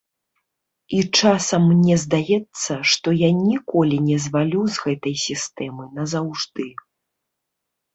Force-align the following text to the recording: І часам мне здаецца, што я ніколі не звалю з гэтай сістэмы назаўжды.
І 0.99 1.01
часам 1.19 1.61
мне 1.73 1.97
здаецца, 2.05 2.73
што 2.93 3.07
я 3.19 3.29
ніколі 3.45 4.03
не 4.09 4.17
звалю 4.27 4.61
з 4.75 4.91
гэтай 4.91 5.15
сістэмы 5.29 5.83
назаўжды. 6.01 6.65